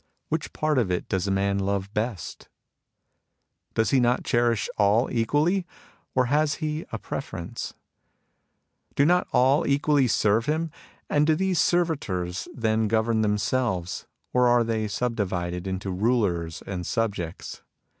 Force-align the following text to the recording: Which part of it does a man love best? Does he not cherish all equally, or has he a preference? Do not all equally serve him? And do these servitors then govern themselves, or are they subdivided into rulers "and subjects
Which 0.29 0.51
part 0.51 0.79
of 0.79 0.89
it 0.89 1.07
does 1.07 1.27
a 1.27 1.29
man 1.29 1.59
love 1.59 1.93
best? 1.93 2.49
Does 3.75 3.91
he 3.91 3.99
not 3.99 4.23
cherish 4.23 4.67
all 4.75 5.07
equally, 5.11 5.63
or 6.15 6.25
has 6.25 6.55
he 6.55 6.87
a 6.91 6.97
preference? 6.97 7.75
Do 8.95 9.05
not 9.05 9.27
all 9.31 9.63
equally 9.67 10.07
serve 10.07 10.47
him? 10.47 10.71
And 11.07 11.27
do 11.27 11.35
these 11.35 11.61
servitors 11.61 12.47
then 12.51 12.87
govern 12.87 13.21
themselves, 13.21 14.07
or 14.33 14.47
are 14.47 14.63
they 14.63 14.87
subdivided 14.87 15.67
into 15.67 15.91
rulers 15.91 16.63
"and 16.65 16.83
subjects 16.83 17.61